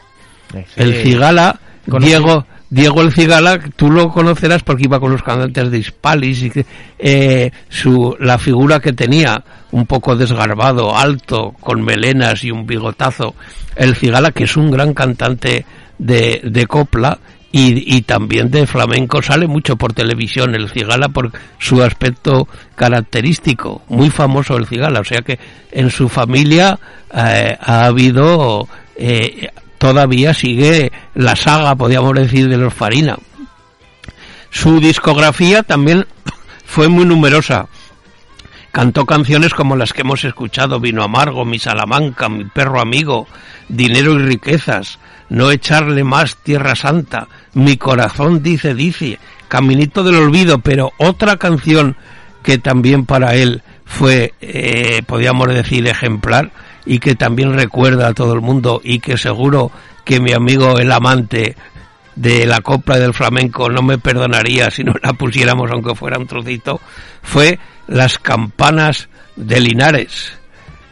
El 0.76 0.94
Cigala, 0.96 1.58
Diego, 1.86 2.46
Diego 2.76 3.02
el 3.02 3.14
Cigala, 3.14 3.58
tú 3.78 3.90
lo 3.90 4.10
conocerás 4.10 4.62
porque 4.62 4.84
iba 4.84 5.00
con 5.00 5.14
los 5.14 5.24
cantantes 5.24 5.72
de 5.72 5.78
Hispalis 5.78 6.44
y 6.44 6.50
que, 6.50 6.66
eh, 7.00 7.50
su, 7.70 8.18
la 8.20 8.38
figura 8.38 8.82
que 8.82 8.92
tenía, 8.92 9.42
un 9.72 9.86
poco 9.86 10.18
desgarbado, 10.18 10.94
alto, 10.94 11.54
con 11.62 11.82
melenas 11.82 12.44
y 12.44 12.52
un 12.52 12.66
bigotazo, 12.66 13.34
el 13.78 13.96
Cigala, 13.96 14.32
que 14.32 14.44
es 14.44 14.58
un 14.58 14.72
gran 14.72 14.94
cantante 14.94 15.66
de, 15.98 16.66
copla 16.68 17.18
y, 17.50 17.96
y 17.96 18.02
también 18.02 18.52
de 18.52 18.68
flamenco, 18.68 19.22
sale 19.22 19.48
mucho 19.48 19.78
por 19.78 19.94
televisión 19.94 20.54
el 20.54 20.70
Cigala 20.70 21.08
por 21.08 21.32
su 21.58 21.82
aspecto 21.82 22.50
característico, 22.76 23.84
muy 23.88 24.10
famoso 24.10 24.58
el 24.58 24.68
Cigala, 24.68 25.00
o 25.00 25.06
sea 25.06 25.22
que 25.22 25.40
en 25.72 25.90
su 25.90 26.10
familia 26.10 26.78
eh, 27.14 27.56
ha 27.58 27.86
habido 27.86 28.68
eh, 28.98 29.48
todavía 29.86 30.34
sigue 30.34 30.92
la 31.14 31.36
saga, 31.36 31.76
podríamos 31.76 32.16
decir, 32.16 32.50
de 32.50 32.58
los 32.58 32.74
Farina. 32.74 33.20
Su 34.50 34.80
discografía 34.80 35.62
también 35.62 36.08
fue 36.66 36.88
muy 36.88 37.06
numerosa. 37.06 37.68
Cantó 38.72 39.06
canciones 39.06 39.54
como 39.54 39.76
las 39.76 39.94
que 39.94 40.02
hemos 40.02 40.24
escuchado, 40.24 40.80
Vino 40.80 41.04
Amargo, 41.04 41.46
Mi 41.46 41.60
Salamanca, 41.60 42.30
Mi 42.30 42.46
Perro 42.46 42.82
Amigo, 42.82 43.28
Dinero 43.70 44.14
y 44.14 44.24
Riquezas, 44.24 44.98
No 45.30 45.52
echarle 45.52 46.04
más 46.04 46.38
Tierra 46.38 46.76
Santa, 46.76 47.28
Mi 47.54 47.78
Corazón 47.78 48.42
dice, 48.42 48.74
dice, 48.74 49.20
Caminito 49.50 50.04
del 50.04 50.16
Olvido, 50.16 50.58
pero 50.58 50.94
otra 50.98 51.38
canción 51.38 51.96
que 52.42 52.58
también 52.58 53.06
para 53.06 53.36
él 53.36 53.62
fue, 53.86 54.34
eh, 54.42 55.02
podríamos 55.06 55.48
decir, 55.48 55.88
ejemplar 55.88 56.52
y 56.86 57.00
que 57.00 57.16
también 57.16 57.54
recuerda 57.54 58.08
a 58.08 58.14
todo 58.14 58.34
el 58.34 58.42
mundo 58.42 58.82
y 58.84 59.00
que 59.00 59.18
seguro 59.18 59.72
que 60.04 60.20
mi 60.20 60.34
amigo 60.34 60.78
el 60.78 60.92
amante 60.92 61.56
de 62.16 62.46
la 62.46 62.62
copla 62.62 62.98
del 62.98 63.14
flamenco 63.14 63.70
no 63.70 63.82
me 63.82 63.98
perdonaría 63.98 64.72
si 64.72 64.84
no 64.84 64.94
la 65.02 65.14
pusiéramos 65.14 65.70
aunque 65.72 65.96
fuera 65.96 66.18
un 66.18 66.28
trocito, 66.28 66.80
fue 67.22 67.60
las 67.88 68.20
campanas 68.20 69.10
de 69.36 69.60
Linares. 69.60 70.34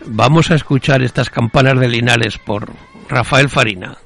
Vamos 0.06 0.52
a 0.52 0.56
escuchar 0.56 1.02
estas 1.02 1.30
campanas 1.30 1.80
de 1.80 1.88
Linares 1.88 2.38
por 2.38 2.70
Rafael 3.08 3.50
Farina. 3.50 3.98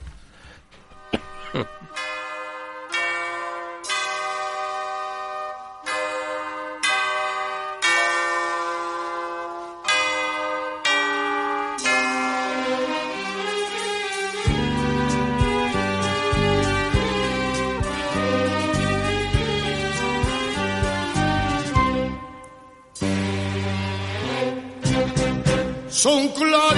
Son 25.98 26.30
clarines 26.30 26.78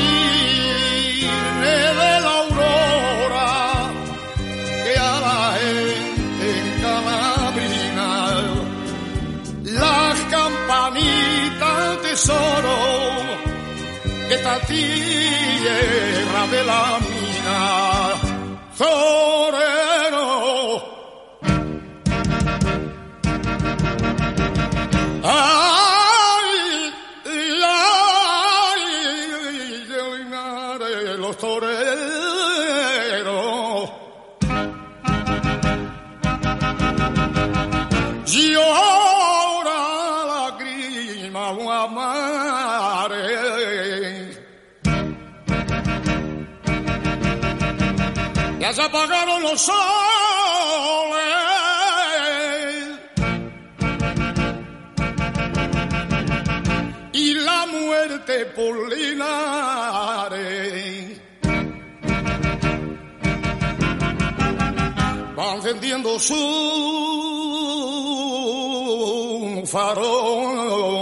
de 1.65 2.21
la 2.25 2.33
aurora 2.43 3.51
que 4.83 4.93
a 4.97 5.19
la 5.27 5.39
gente 5.59 6.45
encalabrina 6.63 8.09
las 9.81 10.17
campanitas 10.35 12.01
tesoro 12.01 12.77
de 14.29 14.35
esta 14.35 14.55
tierra 14.61 16.41
de 16.53 16.63
la 16.63 16.83
mina 17.09 17.61
torero 18.77 19.88
Ya 48.59 48.73
se 48.73 48.81
apagaron 48.81 49.41
los 49.41 49.61
soles. 49.61 49.79
y 57.13 57.33
la 57.33 57.65
muerte 57.67 58.45
por 58.55 58.89
Linares. 58.89 60.39
Va 65.37 65.55
encendiendo 65.55 66.19
su 66.19 66.35
faroles. 69.65 70.98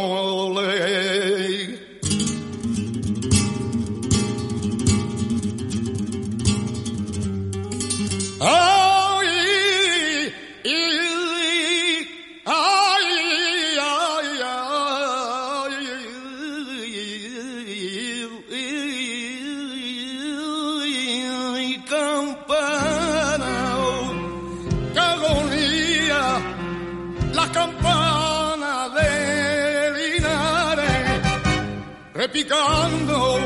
Repicando 32.38 33.40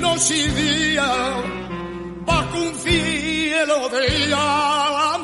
noche 0.00 0.36
y 0.36 0.48
día, 0.48 1.06
bajo 2.24 2.58
un 2.58 2.74
cielo 2.74 3.88
de 3.90 4.26
la 4.26 5.18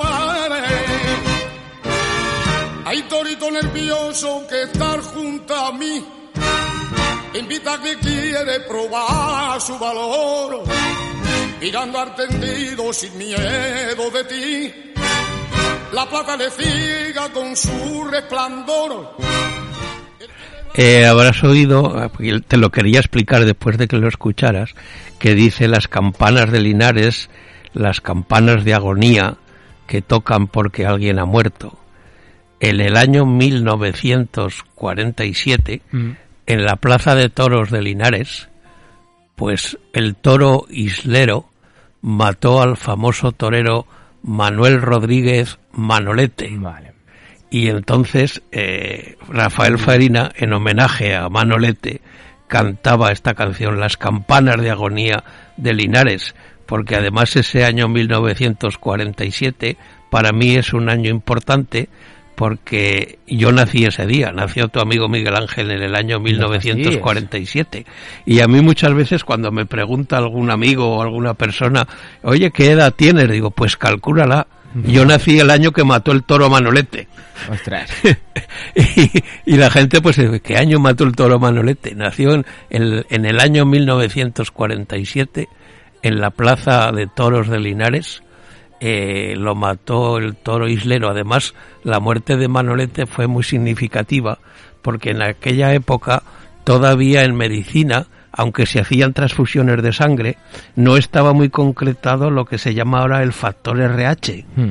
Hay 2.84 3.02
torito 3.08 3.50
nervioso 3.50 4.46
que 4.48 4.62
estar 4.62 5.00
junto 5.00 5.54
a 5.56 5.72
mí. 5.72 6.04
Invita 7.34 7.74
a 7.74 7.82
que 7.82 7.98
quiere 7.98 8.60
probar 8.60 9.60
su 9.60 9.76
valor. 9.78 10.62
Mirando 11.60 11.98
al 11.98 12.14
tendido 12.14 12.92
sin 12.92 13.18
miedo 13.18 14.10
de 14.12 14.24
ti. 14.24 14.94
La 15.92 16.08
plata 16.08 16.36
le 16.36 16.50
ciega 16.50 17.28
con 17.32 17.56
su 17.56 18.04
resplandor. 18.04 19.16
Eh, 20.74 21.06
habrás 21.06 21.42
oído, 21.44 22.10
te 22.46 22.56
lo 22.58 22.70
quería 22.70 22.98
explicar 23.00 23.44
después 23.46 23.78
de 23.78 23.88
que 23.88 23.96
lo 23.96 24.08
escucharas, 24.08 24.74
que 25.18 25.34
dice 25.34 25.68
las 25.68 25.88
campanas 25.88 26.52
de 26.52 26.60
Linares, 26.60 27.30
las 27.72 28.02
campanas 28.02 28.62
de 28.64 28.74
agonía 28.74 29.36
que 29.86 30.02
tocan 30.02 30.48
porque 30.48 30.84
alguien 30.84 31.18
ha 31.18 31.24
muerto. 31.24 31.78
En 32.60 32.80
el 32.80 32.96
año 32.96 33.24
1947, 33.26 35.82
Mm. 35.92 36.10
en 36.46 36.64
la 36.64 36.76
Plaza 36.76 37.14
de 37.14 37.28
Toros 37.30 37.70
de 37.70 37.80
Linares, 37.82 38.48
Pues 39.36 39.76
el 39.92 40.16
toro 40.16 40.64
islero 40.70 41.50
mató 42.00 42.62
al 42.62 42.78
famoso 42.78 43.32
torero 43.32 43.86
Manuel 44.22 44.80
Rodríguez 44.80 45.58
Manolete. 45.72 46.48
Vale. 46.56 46.94
Y 47.50 47.68
entonces 47.68 48.42
eh, 48.50 49.16
Rafael 49.28 49.78
Farina, 49.78 50.32
en 50.36 50.52
homenaje 50.52 51.14
a 51.14 51.28
Manolete, 51.28 52.00
cantaba 52.48 53.12
esta 53.12 53.34
canción, 53.34 53.80
Las 53.80 53.96
campanas 53.96 54.60
de 54.60 54.70
agonía 54.70 55.24
de 55.56 55.74
Linares, 55.74 56.34
porque 56.66 56.96
además 56.96 57.34
ese 57.36 57.64
año 57.64 57.88
1947 57.88 59.76
para 60.10 60.32
mí 60.32 60.54
es 60.56 60.72
un 60.72 60.88
año 60.88 61.10
importante 61.10 61.88
porque 62.36 63.18
yo 63.26 63.50
nací 63.50 63.84
ese 63.84 64.06
día, 64.06 64.30
nació 64.30 64.68
tu 64.68 64.78
amigo 64.78 65.08
Miguel 65.08 65.34
Ángel 65.34 65.70
en 65.70 65.82
el 65.82 65.94
año 65.96 66.20
1947. 66.20 67.86
Y 68.26 68.40
a 68.40 68.46
mí 68.46 68.60
muchas 68.60 68.92
veces 68.92 69.24
cuando 69.24 69.50
me 69.50 69.64
pregunta 69.64 70.18
algún 70.18 70.50
amigo 70.50 70.96
o 70.96 71.02
alguna 71.02 71.32
persona, 71.32 71.88
oye, 72.22 72.50
¿qué 72.50 72.72
edad 72.72 72.92
tienes? 72.94 73.30
Digo, 73.30 73.50
pues 73.50 73.76
calcúlala. 73.78 74.46
Yo 74.84 75.04
nací 75.04 75.38
el 75.38 75.50
año 75.50 75.72
que 75.72 75.84
mató 75.84 76.12
el 76.12 76.24
toro 76.24 76.50
Manolete. 76.50 77.08
Ostras. 77.50 77.90
y, 78.74 79.10
y 79.46 79.56
la 79.56 79.70
gente, 79.70 80.00
pues, 80.00 80.20
¿qué 80.42 80.56
año 80.56 80.78
mató 80.78 81.04
el 81.04 81.14
toro 81.14 81.38
Manolete? 81.38 81.94
Nació 81.94 82.34
en 82.34 82.44
el, 82.70 83.06
en 83.08 83.24
el 83.24 83.40
año 83.40 83.64
1947 83.64 85.48
en 86.02 86.20
la 86.20 86.30
plaza 86.30 86.92
de 86.92 87.06
toros 87.06 87.48
de 87.48 87.58
Linares. 87.58 88.22
Eh, 88.80 89.34
lo 89.36 89.54
mató 89.54 90.18
el 90.18 90.36
toro 90.36 90.68
islero. 90.68 91.08
Además, 91.08 91.54
la 91.82 91.98
muerte 91.98 92.36
de 92.36 92.48
Manolete 92.48 93.06
fue 93.06 93.26
muy 93.26 93.42
significativa 93.42 94.38
porque 94.82 95.10
en 95.10 95.22
aquella 95.22 95.72
época 95.74 96.22
todavía 96.64 97.24
en 97.24 97.34
medicina, 97.34 98.06
aunque 98.36 98.66
se 98.66 98.80
hacían 98.80 99.14
transfusiones 99.14 99.82
de 99.82 99.92
sangre, 99.92 100.36
no 100.74 100.96
estaba 100.96 101.32
muy 101.32 101.48
concretado 101.48 102.30
lo 102.30 102.44
que 102.44 102.58
se 102.58 102.74
llama 102.74 103.00
ahora 103.00 103.22
el 103.22 103.32
factor 103.32 103.80
RH. 103.80 104.44
Hmm. 104.54 104.70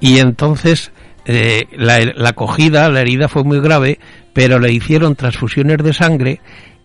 Y 0.00 0.18
entonces 0.18 0.90
eh, 1.26 1.66
la, 1.76 1.98
la 2.00 2.30
acogida, 2.30 2.88
la 2.88 3.00
herida 3.00 3.28
fue 3.28 3.44
muy 3.44 3.60
grave, 3.60 3.98
pero 4.32 4.58
le 4.58 4.72
hicieron 4.72 5.16
transfusiones 5.16 5.78
de 5.78 5.92
sangre 5.92 6.40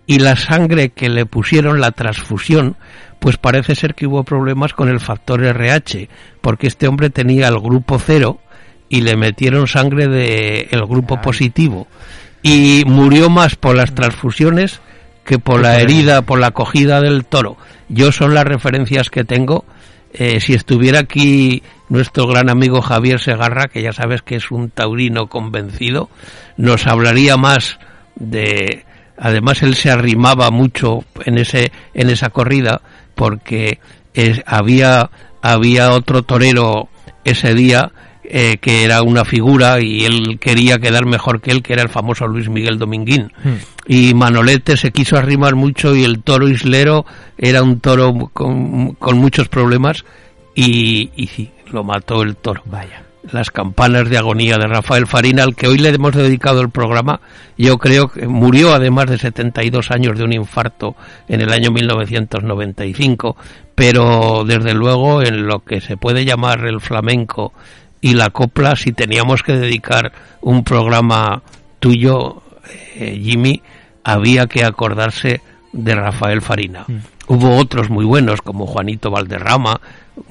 y 0.06 0.20
la 0.20 0.36
sangre 0.36 0.90
que 0.90 1.10
le 1.10 1.26
pusieron, 1.26 1.80
la 1.80 1.92
transfusión, 1.92 2.76
pues 3.20 3.38
parece 3.38 3.76
ser 3.76 3.96
que 3.96 4.06
hubo 4.06 4.24
problemas 4.24 4.74
con 4.74 4.90
el 4.90 5.00
factor 5.00 5.42
RH, 5.42 6.10
porque 6.42 6.68
este 6.68 6.88
hombre 6.88 7.10
tenía 7.10 7.48
el 7.48 7.60
grupo 7.60 7.98
cero 7.98 8.40
y 8.90 9.02
le 9.02 9.16
metieron 9.16 9.68
sangre 9.68 10.08
del 10.08 10.68
el 10.70 10.86
grupo 10.86 11.22
positivo 11.22 11.88
y 12.44 12.84
murió 12.86 13.30
más 13.30 13.56
por 13.56 13.76
las 13.76 13.96
transfusiones 13.96 14.82
que 15.26 15.40
por 15.40 15.62
la 15.62 15.80
herida, 15.80 16.22
por 16.22 16.40
la 16.40 16.48
acogida 16.48 17.02
del 17.02 17.26
toro. 17.26 17.58
Yo 17.90 18.12
son 18.12 18.34
las 18.34 18.44
referencias 18.44 19.10
que 19.10 19.24
tengo. 19.24 19.66
Eh, 20.14 20.40
si 20.40 20.54
estuviera 20.54 21.00
aquí 21.00 21.64
nuestro 21.90 22.28
gran 22.28 22.50
amigo 22.50 22.82
Javier 22.82 23.20
Segarra, 23.20 23.68
que 23.68 23.82
ya 23.82 23.94
sabes 23.94 24.22
que 24.22 24.36
es 24.36 24.52
un 24.52 24.70
taurino 24.70 25.28
convencido, 25.28 26.10
nos 26.58 26.88
hablaría 26.88 27.38
más 27.38 27.80
de, 28.16 28.86
además 29.18 29.64
él 29.64 29.76
se 29.76 29.90
arrimaba 29.90 30.52
mucho 30.52 31.04
en 31.26 31.38
ese 31.38 31.72
en 31.94 32.10
esa 32.10 32.30
corrida 32.30 32.82
porque 33.16 33.80
es, 34.14 34.42
había 34.46 35.10
había 35.42 35.92
otro 35.92 36.24
torero 36.24 36.90
ese 37.24 37.54
día 37.54 37.92
eh, 38.26 38.58
que 38.62 38.84
era 38.84 39.02
una 39.02 39.26
figura 39.26 39.82
y 39.82 40.06
él 40.06 40.40
quería 40.40 40.80
quedar 40.80 41.06
mejor 41.06 41.42
que 41.42 41.52
él, 41.52 41.62
que 41.62 41.74
era 41.74 41.84
el 41.84 41.90
famoso 41.90 42.26
Luis 42.26 42.50
Miguel 42.50 42.80
Dominguín. 42.80 43.32
Y 43.86 44.14
Manolete 44.14 44.78
se 44.78 44.92
quiso 44.92 45.18
arrimar 45.18 45.56
mucho 45.56 45.94
y 45.96 46.04
el 46.04 46.24
toro 46.24 46.48
islero 46.48 47.06
era 47.38 47.62
un 47.62 47.80
toro 47.80 48.30
con, 48.32 48.94
con 48.94 49.18
muchos 49.18 49.50
problemas 49.50 50.06
y, 50.56 51.12
y 51.16 51.28
sí, 51.28 51.52
lo 51.72 51.84
mató 51.84 52.22
el 52.22 52.38
toro. 52.38 52.62
Vaya. 52.66 53.04
Las 53.32 53.52
campanas 53.52 54.10
de 54.10 54.18
agonía 54.18 54.58
de 54.58 54.68
Rafael 54.68 55.08
Farina, 55.08 55.44
al 55.44 55.56
que 55.56 55.68
hoy 55.68 55.78
le 55.78 55.90
hemos 55.90 56.14
dedicado 56.14 56.60
el 56.60 56.70
programa, 56.70 57.22
yo 57.58 57.78
creo 57.78 58.10
que 58.10 58.28
murió 58.28 58.74
además 58.74 59.10
de 59.10 59.18
72 59.18 59.92
años 59.92 60.18
de 60.18 60.26
un 60.26 60.34
infarto 60.34 60.96
en 61.30 61.40
el 61.40 61.52
año 61.52 61.72
1995, 61.72 63.38
pero 63.76 64.44
desde 64.46 64.74
luego 64.74 65.22
en 65.22 65.48
lo 65.48 65.60
que 65.60 65.80
se 65.80 65.96
puede 65.96 66.26
llamar 66.26 66.66
el 66.66 66.82
flamenco 66.82 67.54
y 68.04 68.14
la 68.16 68.30
copla, 68.32 68.76
si 68.76 68.92
teníamos 68.92 69.42
que 69.44 69.54
dedicar 69.54 70.12
un 70.42 70.64
programa 70.66 71.42
tuyo, 71.80 72.44
eh, 72.96 73.18
Jimmy, 73.24 73.62
había 74.04 74.46
que 74.48 74.66
acordarse 74.66 75.40
de 75.72 75.96
Rafael 75.96 76.42
Farina. 76.42 76.84
Mm. 76.88 76.98
Hubo 77.28 77.56
otros 77.58 77.90
muy 77.90 78.04
buenos 78.04 78.42
como 78.42 78.68
Juanito 78.68 79.10
Valderrama, 79.10 79.80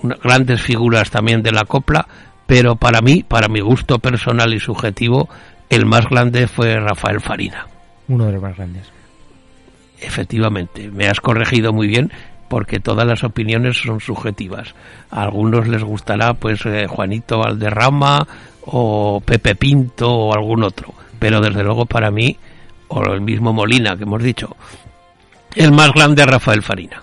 una- 0.02 0.16
grandes 0.22 0.60
figuras 0.60 1.10
también 1.10 1.42
de 1.42 1.50
la 1.52 1.64
copla, 1.64 2.06
pero 2.46 2.76
para 2.76 3.00
mí, 3.00 3.22
para 3.26 3.48
mi 3.48 3.60
gusto 3.60 3.98
personal 3.98 4.52
y 4.52 4.60
subjetivo, 4.60 5.30
el 5.70 5.86
más 5.86 6.06
grande 6.10 6.46
fue 6.48 6.78
Rafael 6.78 7.20
Farina. 7.22 7.66
Uno 8.08 8.26
de 8.26 8.32
los 8.32 8.42
más 8.42 8.54
grandes. 8.54 8.86
Efectivamente, 9.98 10.90
me 10.90 11.06
has 11.08 11.20
corregido 11.20 11.72
muy 11.72 11.86
bien 11.86 12.12
porque 12.52 12.80
todas 12.80 13.06
las 13.06 13.24
opiniones 13.24 13.78
son 13.78 13.98
subjetivas. 13.98 14.74
A 15.10 15.22
algunos 15.22 15.66
les 15.66 15.82
gustará 15.82 16.34
pues 16.34 16.60
eh, 16.66 16.86
Juanito 16.86 17.38
Valderrama 17.38 18.26
o 18.66 19.22
Pepe 19.24 19.54
Pinto 19.54 20.12
o 20.12 20.34
algún 20.34 20.62
otro, 20.62 20.92
pero 21.18 21.40
desde 21.40 21.64
luego 21.64 21.86
para 21.86 22.10
mí 22.10 22.36
o 22.88 23.02
el 23.10 23.22
mismo 23.22 23.54
Molina 23.54 23.96
que 23.96 24.02
hemos 24.02 24.22
dicho, 24.22 24.54
el 25.54 25.72
más 25.72 25.94
grande 25.94 26.26
Rafael 26.26 26.60
Farina. 26.60 27.02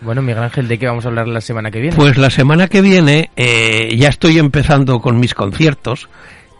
Bueno, 0.00 0.22
Miguel 0.22 0.44
Ángel, 0.44 0.66
¿de 0.66 0.78
qué 0.78 0.86
vamos 0.86 1.04
a 1.04 1.08
hablar 1.08 1.28
la 1.28 1.42
semana 1.42 1.70
que 1.70 1.80
viene? 1.80 1.94
Pues 1.94 2.16
la 2.16 2.30
semana 2.30 2.66
que 2.66 2.80
viene 2.80 3.28
eh, 3.36 3.94
ya 3.98 4.08
estoy 4.08 4.38
empezando 4.38 5.00
con 5.00 5.20
mis 5.20 5.34
conciertos 5.34 6.08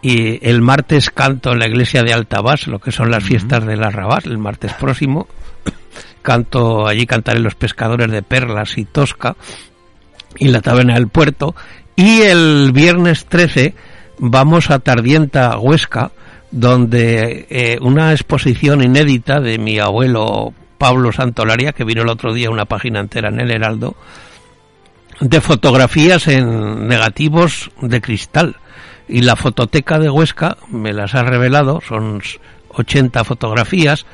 y 0.03 0.47
el 0.47 0.61
martes 0.61 1.09
canto 1.09 1.53
en 1.53 1.57
la 1.57 1.67
iglesia 1.67 2.03
de 2.03 2.13
Altabás, 2.13 2.67
lo 2.67 2.77
que 2.77 2.91
son 2.91 3.09
las 3.09 3.23
fiestas 3.23 3.65
del 3.65 3.83
Arrabás, 3.83 4.27
el 4.27 4.37
martes 4.37 4.73
próximo. 4.73 5.27
Canto, 6.27 6.85
allí 6.85 7.05
cantaré 7.05 7.39
los 7.39 7.55
pescadores 7.55 8.11
de 8.11 8.21
Perlas 8.21 8.77
y 8.77 8.83
Tosca 8.83 9.37
y 10.37 10.49
la 10.49 10.59
taberna 10.59 10.95
del 10.95 11.07
puerto. 11.07 11.55
Y 11.95 12.19
el 12.23 12.73
viernes 12.73 13.27
13 13.27 13.73
vamos 14.19 14.69
a 14.69 14.79
Tardienta, 14.79 15.57
Huesca, 15.57 16.11
donde 16.51 17.47
eh, 17.49 17.77
una 17.79 18.11
exposición 18.11 18.83
inédita 18.83 19.39
de 19.39 19.57
mi 19.57 19.79
abuelo 19.79 20.53
Pablo 20.77 21.13
Santolaria, 21.13 21.71
que 21.71 21.85
vino 21.85 22.01
el 22.01 22.09
otro 22.09 22.33
día 22.33 22.49
una 22.49 22.65
página 22.65 22.99
entera 22.99 23.29
en 23.29 23.39
el 23.39 23.49
Heraldo, 23.49 23.95
de 25.21 25.39
fotografías 25.39 26.27
en 26.27 26.89
negativos 26.89 27.71
de 27.81 28.01
cristal. 28.01 28.57
Y 29.07 29.21
la 29.21 29.37
fototeca 29.37 29.97
de 29.97 30.09
Huesca 30.09 30.57
me 30.67 30.91
las 30.91 31.15
ha 31.15 31.23
revelado, 31.23 31.79
son 31.87 32.21
80 32.67 33.23
fotografías, 33.23 34.05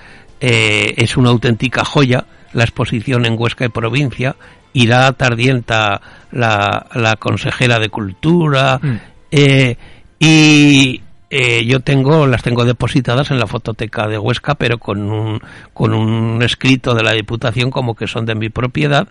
eh, 0.45 0.93
es 0.97 1.15
una 1.15 1.29
auténtica 1.29 1.85
joya 1.85 2.25
la 2.51 2.65
exposición 2.65 3.25
en 3.25 3.35
Huesca 3.37 3.63
y 3.63 3.69
provincia, 3.69 4.35
irá 4.73 5.09
Tardienta 5.13 6.01
la, 6.31 6.87
la 6.93 7.15
consejera 7.15 7.79
de 7.79 7.87
Cultura, 7.87 8.77
Mm. 8.83 8.99
eh, 9.31 9.77
y 10.19 11.01
eh, 11.29 11.65
yo 11.65 11.79
tengo, 11.79 12.27
las 12.27 12.43
tengo 12.43 12.65
depositadas 12.65 13.31
en 13.31 13.39
la 13.39 13.47
fototeca 13.47 14.07
de 14.07 14.17
Huesca, 14.17 14.55
pero 14.55 14.79
con 14.79 15.09
un, 15.09 15.39
con 15.73 15.93
un 15.93 16.43
escrito 16.43 16.93
de 16.93 17.03
la 17.03 17.13
Diputación 17.13 17.71
como 17.71 17.95
que 17.95 18.07
son 18.07 18.25
de 18.25 18.35
mi 18.35 18.49
propiedad, 18.49 19.07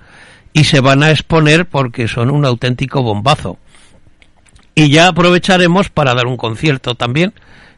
y 0.52 0.64
se 0.64 0.80
van 0.80 1.02
a 1.02 1.10
exponer 1.10 1.64
porque 1.66 2.08
son 2.08 2.30
un 2.30 2.44
auténtico 2.44 3.02
bombazo. 3.02 3.56
Y 4.74 4.90
ya 4.90 5.08
aprovecharemos 5.08 5.88
para 5.88 6.14
dar 6.14 6.26
un 6.26 6.36
concierto 6.36 6.94
también, 6.94 7.32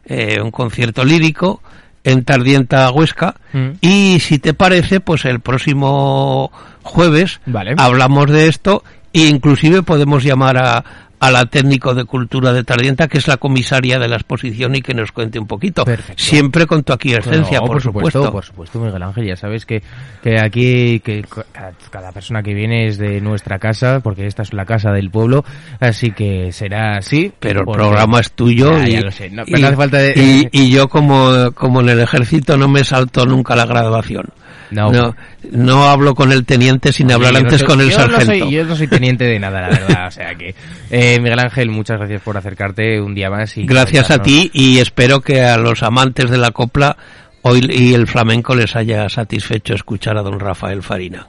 eh, 0.07 0.41
un 0.43 0.51
concierto 0.51 1.05
lírico 1.05 1.63
en 2.05 2.25
Tardienta 2.25 2.91
Huesca. 2.91 3.35
Mm. 3.53 3.71
Y 3.81 4.21
si 4.21 4.39
te 4.39 4.55
parece, 4.55 5.01
pues 5.01 5.25
el 5.25 5.41
próximo 5.41 6.53
jueves 6.83 7.41
Vale. 7.47 7.75
hablamos 7.79 8.31
de 8.31 8.49
esto 8.49 8.85
e 9.13 9.27
inclusive 9.27 9.83
podemos 9.83 10.23
llamar 10.23 10.59
a, 10.59 10.85
a 11.27 11.31
la 11.31 11.47
técnico 11.47 11.95
de 11.95 12.05
cultura 12.05 12.53
de 12.53 12.65
Tardienta, 12.65 13.09
que 13.09 13.19
es 13.19 13.27
la 13.29 13.37
comisaria 13.37 13.99
de 13.99 14.09
la 14.09 14.17
exposición 14.17 14.75
y 14.75 14.83
que 14.83 14.95
nos 14.95 15.13
cuente 15.13 15.39
un 15.39 15.47
poquito. 15.47 15.85
Perfecto. 15.85 16.23
Siempre 16.23 16.67
con 16.67 16.83
tu 16.83 16.93
aquiescencia, 16.93 17.61
No, 17.61 17.67
por, 17.67 17.81
supuesto. 17.81 18.31
Por 18.33 18.45
supuesto, 18.45 18.79
Miguel 18.81 19.03
Ángel, 19.03 19.27
ya 19.27 19.37
sabes 19.37 19.65
que, 19.67 19.83
que 20.23 20.39
aquí 20.39 21.01
que 21.01 21.25
cada, 21.53 21.73
cada 21.91 22.13
persona 22.13 22.43
que 22.43 22.55
viene 22.55 22.87
es 22.87 22.99
de 22.99 23.21
nuestra 23.21 23.59
casa, 23.59 24.01
porque 24.01 24.27
esta 24.27 24.43
es 24.43 24.53
la 24.53 24.65
casa 24.65 24.91
del 24.93 25.11
pueblo, 25.11 25.45
así 25.81 26.11
que 26.13 26.53
será 26.53 26.97
así. 26.99 27.33
pero 27.41 27.61
el 27.61 27.67
programa 27.67 28.21
es 28.21 28.33
tuyo 28.33 28.77
Ya, 28.79 28.89
y, 28.89 28.93
ya 28.93 29.01
lo 29.01 29.11
sé, 29.11 29.31
no, 29.31 29.43
y- 29.47 29.53
pero 29.53 29.59
no 29.61 29.67
hace 29.69 29.77
falta 29.77 29.99
de- 29.99 30.15
y- 30.17 30.49
y 30.65 30.71
yo 30.71 30.89
como, 30.89 31.53
como 31.55 31.81
en 31.81 31.89
el 31.91 32.01
ejército 32.01 32.57
no 32.57 32.69
me 32.69 32.85
salto 32.85 33.25
nunca 33.27 33.57
la 33.57 33.67
graduación. 33.67 34.27
No. 34.71 34.91
no, 34.91 35.17
no 35.51 35.85
hablo 35.89 36.15
con 36.15 36.33
el 36.33 36.45
teniente 36.45 36.93
sin 36.93 37.11
hablar 37.13 37.33
no 37.33 37.39
antes 37.41 37.59
soy- 37.61 37.67
con 37.69 37.81
el 37.81 37.91
yo 37.91 37.99
no 37.99 38.03
sargento. 38.05 38.45
soy- 38.45 38.51
yo 38.55 38.65
no 38.65 38.77
soy 38.77 38.89
teniente 38.89 39.25
de 39.25 39.39
nada, 39.39 39.61
la 39.63 39.69
verdad. 39.69 40.07
O 40.09 40.11
sea 40.11 40.35
que, 40.35 40.55
eh, 40.91 41.19
Miguel 41.21 41.39
Ángel, 41.39 41.71
muchas 41.71 41.99
gracias 41.99 42.23
por 42.23 42.37
acercarte 42.37 43.01
un 43.01 43.15
día 43.15 43.31
más. 43.31 43.57
y 43.57 43.65
Gracias 43.67 44.11
a 44.11 44.19
ti 44.23 44.51
y 44.53 44.79
espero 44.79 45.21
que 45.21 45.43
a 45.43 45.57
los 45.57 45.83
amantes 45.83 46.31
de 46.31 46.39
la 46.39 46.51
copla 46.51 46.97
hoy 47.43 47.61
y 47.71 47.95
el 47.95 48.07
flamenco 48.07 48.55
les 48.55 48.75
haya 48.77 49.09
satisfecho 49.09 49.75
escuchar 49.75 50.17
a 50.19 50.23
don 50.23 50.39
Rafael 50.41 50.83
Farina. 50.83 51.27